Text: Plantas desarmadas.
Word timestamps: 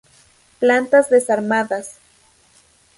Plantas 0.61 1.11
desarmadas. 1.11 1.99